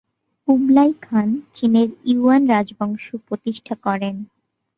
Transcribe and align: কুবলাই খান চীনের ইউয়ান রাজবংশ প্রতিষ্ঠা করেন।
কুবলাই 0.47 0.91
খান 1.01 1.27
চীনের 1.53 1.89
ইউয়ান 2.05 2.41
রাজবংশ 2.49 3.05
প্রতিষ্ঠা 3.27 3.75
করেন। 3.85 4.15